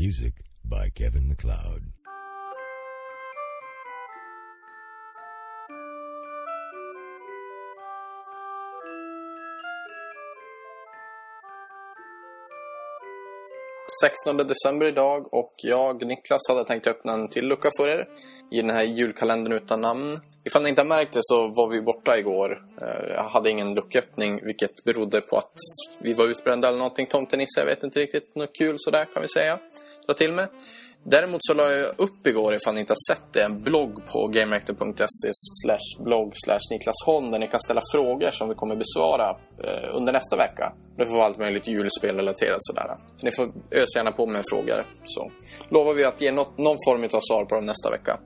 Music 0.00 0.34
by 0.62 0.90
Kevin 0.94 1.28
McLeod. 1.28 1.82
–16 14.26 14.44
december 14.44 14.86
idag 14.86 15.34
och 15.34 15.54
jag, 15.56 16.06
Niklas, 16.06 16.48
hade 16.48 16.64
tänkt 16.64 16.86
öppna 16.86 17.12
en 17.12 17.28
till 17.28 17.46
lucka 17.46 17.70
för 17.76 17.88
er 17.88 18.08
i 18.50 18.60
den 18.60 18.70
här 18.70 18.82
julkalendern 18.82 19.52
utan 19.52 19.80
namn. 19.80 20.20
Ifall 20.44 20.62
ni 20.62 20.68
inte 20.68 20.80
har 20.80 20.88
märkt 20.88 21.12
det 21.12 21.20
så 21.22 21.48
var 21.48 21.70
vi 21.70 21.82
borta 21.82 22.18
igår. 22.18 22.62
Eh, 22.82 23.12
jag 23.14 23.28
hade 23.28 23.50
ingen 23.50 23.74
lucköppning 23.74 24.40
vilket 24.44 24.84
berodde 24.84 25.20
på 25.20 25.36
att 25.36 25.54
vi 26.00 26.12
var 26.12 26.26
utbrända 26.26 26.68
eller 26.68 26.78
någonting. 26.78 27.06
Tomtenisse, 27.06 27.60
jag 27.60 27.66
vet 27.66 27.82
inte 27.82 28.00
riktigt. 28.00 28.34
Något 28.34 28.56
kul 28.58 28.74
sådär 28.78 29.04
kan 29.14 29.22
vi 29.22 29.28
säga 29.28 29.58
la 30.10 30.14
till 30.14 30.32
med. 30.32 30.48
Däremot 31.04 31.38
så 31.40 31.54
la 31.54 31.70
jag 31.70 31.94
upp 31.98 32.26
igår, 32.26 32.54
ifall 32.54 32.74
ni 32.74 32.80
inte 32.80 32.92
har 32.92 33.14
sett 33.14 33.32
det, 33.32 33.42
en 33.42 33.62
blogg 33.62 34.06
på 34.06 34.26
gamerector.se 34.26 35.30
slash 35.64 36.04
blogg 36.04 36.32
slash 36.44 36.60
Niklas 36.70 36.96
Holm 37.06 37.30
där 37.30 37.38
ni 37.38 37.46
kan 37.46 37.60
ställa 37.60 37.80
frågor 37.94 38.30
som 38.30 38.48
vi 38.48 38.54
kommer 38.54 38.76
besvara 38.76 39.28
eh, 39.64 39.96
under 39.96 40.12
nästa 40.12 40.36
vecka. 40.36 40.72
Det 40.96 41.06
får 41.06 41.14
vara 41.14 41.26
allt 41.26 41.38
möjligt 41.38 41.68
julspelrelaterat 41.68 42.58
sådär. 42.60 42.96
Så 43.16 43.26
ni 43.26 43.30
får 43.30 43.46
ösa 43.70 43.98
gärna 43.98 44.12
på 44.12 44.26
med 44.26 44.44
frågor. 44.50 44.84
Så 45.04 45.30
lovar 45.68 45.94
vi 45.94 46.04
att 46.04 46.20
ge 46.20 46.32
något, 46.32 46.58
någon 46.58 46.76
form 46.86 47.04
av 47.04 47.20
svar 47.20 47.44
på 47.44 47.54
dem 47.54 47.66
nästa 47.66 47.90
vecka. 47.90 48.18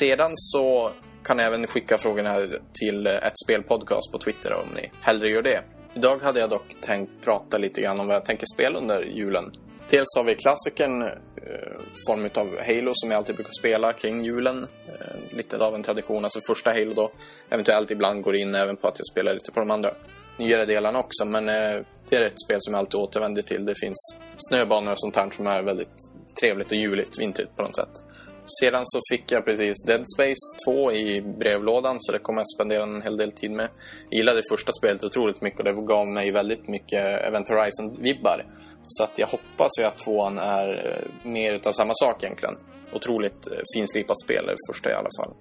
Sedan 0.00 0.30
så 0.34 0.90
kan 1.24 1.36
ni 1.36 1.42
även 1.42 1.66
skicka 1.66 1.98
frågorna 1.98 2.36
till 2.80 3.06
eh, 3.06 3.12
ett 3.12 3.38
spelpodcast 3.44 4.12
på 4.12 4.18
Twitter 4.18 4.52
om 4.54 4.74
ni 4.74 4.90
hellre 5.00 5.28
gör 5.28 5.42
det. 5.42 5.62
Idag 5.94 6.18
hade 6.22 6.40
jag 6.40 6.50
dock 6.50 6.76
tänkt 6.80 7.24
prata 7.24 7.58
lite 7.58 7.80
grann 7.80 8.00
om 8.00 8.06
vad 8.06 8.16
jag 8.16 8.24
tänker 8.24 8.46
spela 8.54 8.78
under 8.78 9.02
julen. 9.02 9.52
Dels 9.92 10.16
har 10.16 10.24
vi 10.24 10.34
klassikern, 10.34 11.02
eh, 11.02 11.80
form 12.06 12.30
av 12.34 12.58
Halo 12.66 12.92
som 12.94 13.10
jag 13.10 13.18
alltid 13.18 13.34
brukar 13.34 13.52
spela 13.60 13.92
kring 13.92 14.24
julen. 14.24 14.66
Eh, 14.86 15.36
lite 15.36 15.56
av 15.58 15.74
en 15.74 15.82
tradition, 15.82 16.24
alltså 16.24 16.40
första 16.48 16.70
Halo 16.70 16.94
då. 16.94 17.12
Eventuellt 17.50 17.90
ibland 17.90 18.22
går 18.22 18.36
in 18.36 18.54
även 18.54 18.76
på 18.76 18.88
att 18.88 18.98
jag 18.98 19.06
spelar 19.06 19.34
lite 19.34 19.52
på 19.52 19.60
de 19.60 19.70
andra 19.70 19.90
nyare 20.36 20.64
delarna 20.66 20.98
också. 20.98 21.24
Men 21.24 21.48
eh, 21.48 21.80
det 22.08 22.16
är 22.16 22.22
ett 22.22 22.40
spel 22.46 22.56
som 22.60 22.74
jag 22.74 22.78
alltid 22.78 23.00
återvänder 23.00 23.42
till. 23.42 23.64
Det 23.64 23.74
finns 23.80 24.18
snöbanor 24.36 24.92
och 24.92 25.00
sånt 25.00 25.16
här 25.16 25.30
som 25.30 25.46
är 25.46 25.62
väldigt 25.62 25.96
trevligt 26.40 26.72
och 26.72 26.78
juligt, 26.78 27.18
vintrigt 27.18 27.56
på 27.56 27.62
något 27.62 27.76
sätt. 27.76 28.04
Sedan 28.44 28.82
så 28.84 29.00
fick 29.12 29.32
jag 29.32 29.44
precis 29.44 29.84
Dead 29.86 30.04
Space 30.16 30.40
2 30.66 30.92
i 30.92 31.20
brevlådan 31.20 31.96
så 32.00 32.12
det 32.12 32.18
kommer 32.18 32.40
jag 32.40 32.46
spendera 32.48 32.82
en 32.82 33.02
hel 33.02 33.16
del 33.16 33.32
tid 33.32 33.50
med. 33.50 33.68
Jag 34.10 34.18
gillade 34.18 34.38
det 34.38 34.48
första 34.50 34.72
spelet 34.72 35.04
otroligt 35.04 35.40
mycket 35.40 35.58
och 35.58 35.64
det 35.64 35.86
gav 35.86 36.06
mig 36.06 36.32
väldigt 36.32 36.68
mycket 36.68 37.00
Event 37.28 37.48
Horizon-vibbar. 37.48 38.44
Så 38.82 39.04
att 39.04 39.18
jag 39.18 39.26
hoppas 39.26 39.70
ju 39.80 39.84
att 39.84 39.98
tvåan 39.98 40.38
är 40.38 40.68
eh, 40.86 41.30
mer 41.30 41.52
utav 41.52 41.72
samma 41.72 41.92
sak 41.94 42.24
egentligen. 42.24 42.54
Otroligt 42.92 43.46
eh, 43.46 43.58
finslipat 43.76 44.20
spel, 44.24 44.46
det 44.46 44.56
första 44.72 44.90
i 44.90 44.94
alla 44.94 45.10
fall. 45.20 45.34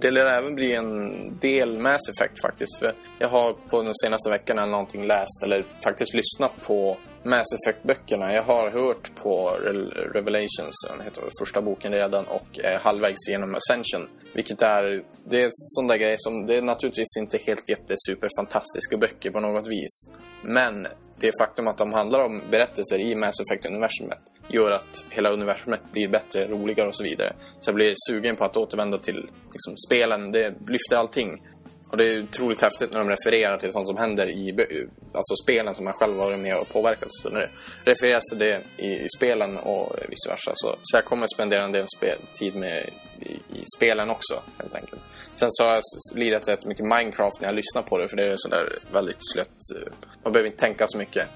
Det 0.00 0.10
lär 0.10 0.26
även 0.26 0.54
bli 0.54 0.74
en 0.74 1.12
del 1.38 1.78
Mass 1.78 2.08
Effect 2.08 2.40
faktiskt. 2.42 2.78
För 2.78 2.94
jag 3.18 3.28
har 3.28 3.52
på 3.52 3.82
de 3.82 3.94
senaste 3.94 4.30
veckorna 4.30 4.66
någonting 4.66 5.06
läst 5.06 5.42
eller 5.44 5.64
faktiskt 5.84 6.14
lyssnat 6.14 6.52
på 6.66 6.96
Mass 7.24 7.46
Effect-böckerna. 7.54 8.32
Jag 8.34 8.42
har 8.42 8.70
hört 8.70 9.14
på 9.14 9.50
Re- 9.64 10.12
Revelations, 10.14 10.86
den 10.90 11.00
heter 11.04 11.22
första 11.40 11.62
boken 11.62 11.92
redan, 11.92 12.24
och 12.24 12.58
är 12.58 12.78
halvvägs 12.78 13.28
genom 13.28 13.54
Ascension. 13.54 14.08
Vilket 14.34 14.62
är, 14.62 15.02
det 15.30 15.42
är 15.42 15.48
sån 15.52 15.86
där 15.86 15.96
grej 15.96 16.14
som, 16.18 16.46
det 16.46 16.56
är 16.56 16.62
naturligtvis 16.62 17.16
inte 17.18 17.38
helt 17.38 17.68
jättesuperfantastiska 17.68 18.96
böcker 18.96 19.30
på 19.30 19.40
något 19.40 19.66
vis. 19.66 20.10
Men 20.42 20.86
det 21.20 21.32
faktum 21.40 21.68
att 21.68 21.78
de 21.78 21.92
handlar 21.92 22.24
om 22.24 22.42
berättelser 22.50 22.98
i 22.98 23.14
Mass 23.14 23.34
Effect-universumet 23.40 24.18
gör 24.52 24.70
att 24.70 25.04
hela 25.10 25.30
universumet 25.30 25.80
blir 25.92 26.08
bättre, 26.08 26.46
roligare 26.46 26.88
och 26.88 26.96
så 26.96 27.04
vidare. 27.04 27.32
Så 27.60 27.68
jag 27.68 27.74
blir 27.74 27.94
sugen 28.08 28.36
på 28.36 28.44
att 28.44 28.56
återvända 28.56 28.98
till 28.98 29.28
liksom, 29.52 29.76
spelen. 29.86 30.32
Det 30.32 30.54
lyfter 30.68 30.96
allting. 30.96 31.42
Och 31.90 31.96
det 31.98 32.04
är 32.04 32.22
otroligt 32.22 32.62
häftigt 32.62 32.92
när 32.92 32.98
de 32.98 33.08
refererar 33.08 33.58
till 33.58 33.72
sånt 33.72 33.86
som 33.86 33.96
händer 33.96 34.26
i 34.26 34.66
alltså 35.14 35.36
spelen 35.44 35.74
som 35.74 35.84
man 35.84 35.94
själv 35.94 36.18
har 36.18 36.24
varit 36.24 36.38
med 36.38 36.56
och 36.56 36.68
påverkat. 36.68 37.08
Så 37.10 37.30
när 37.30 37.40
det 37.40 37.48
refereras 37.90 38.22
till 38.30 38.38
det 38.38 38.60
i, 38.76 38.86
i 38.86 39.06
spelen 39.16 39.56
och 39.56 39.96
vice 40.08 40.28
versa. 40.28 40.52
Så, 40.54 40.76
så 40.82 40.96
jag 40.96 41.04
kommer 41.04 41.26
spendera 41.34 41.64
en 41.64 41.72
del 41.72 41.86
tid 42.34 42.56
med 42.56 42.90
i, 43.20 43.32
i 43.32 43.64
spelen 43.76 44.10
också, 44.10 44.42
helt 44.58 44.74
enkelt. 44.74 45.02
Sen 45.34 45.48
så 45.50 45.64
har 45.64 45.72
jag 45.72 45.82
lirat 46.14 46.48
rätt 46.48 46.66
mycket 46.66 46.84
Minecraft 46.84 47.40
när 47.40 47.48
jag 47.48 47.54
lyssnar 47.54 47.82
på 47.82 47.98
det, 47.98 48.08
för 48.08 48.16
det 48.16 48.32
är 48.32 48.36
sådär 48.36 48.78
väldigt 48.92 49.32
slött. 49.32 49.58
Eh, 49.76 49.92
man 50.22 50.32
behöver 50.32 50.50
inte 50.50 50.60
tänka 50.60 50.84
så 50.86 50.98
mycket, 50.98 51.28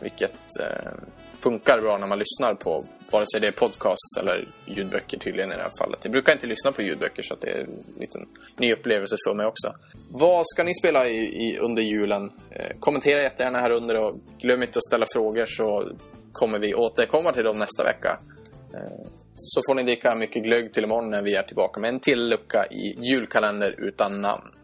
vilket 0.00 0.60
eh, 0.60 0.92
funkar 1.40 1.80
bra 1.80 1.98
när 1.98 2.06
man 2.06 2.18
lyssnar 2.18 2.54
på 2.54 2.84
vare 3.12 3.24
sig 3.32 3.40
det 3.40 3.46
är 3.46 3.52
podcasts 3.52 4.16
eller 4.20 4.48
ljudböcker 4.66 5.18
tydligen 5.18 5.52
i 5.52 5.56
det 5.56 5.62
här 5.62 5.72
fallet. 5.78 5.98
Jag 6.02 6.12
brukar 6.12 6.32
inte 6.32 6.46
lyssna 6.46 6.72
på 6.72 6.82
ljudböcker 6.82 7.22
så 7.22 7.34
att 7.34 7.40
det 7.40 7.50
är 7.50 7.60
en 7.60 7.84
liten 8.00 8.28
ny 8.56 8.72
upplevelse 8.72 9.16
för 9.26 9.34
mig 9.34 9.46
också. 9.46 9.72
Vad 10.10 10.46
ska 10.46 10.62
ni 10.62 10.74
spela 10.74 11.08
i, 11.08 11.18
i 11.18 11.58
under 11.58 11.82
julen? 11.82 12.32
Eh, 12.50 12.78
kommentera 12.80 13.22
jättegärna 13.22 13.58
här 13.58 13.70
under 13.70 13.96
och 13.96 14.16
glöm 14.38 14.62
inte 14.62 14.78
att 14.78 14.84
ställa 14.84 15.06
frågor 15.12 15.44
så 15.46 15.90
kommer 16.32 16.58
vi 16.58 16.74
återkomma 16.74 17.32
till 17.32 17.44
dem 17.44 17.58
nästa 17.58 17.84
vecka. 17.84 18.18
Eh, 18.74 19.08
så 19.34 19.60
får 19.68 19.74
ni 19.74 19.82
dricka 19.82 20.14
mycket 20.14 20.44
glögg 20.44 20.72
till 20.72 20.84
imorgon 20.84 21.10
när 21.10 21.22
vi 21.22 21.34
är 21.34 21.42
tillbaka 21.42 21.80
med 21.80 21.88
en 21.88 22.00
till 22.00 22.28
lucka 22.28 22.66
i 22.70 22.94
julkalender 23.10 23.74
utan 23.78 24.20
namn. 24.20 24.57